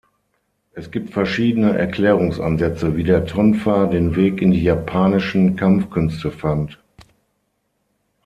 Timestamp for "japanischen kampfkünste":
4.63-6.31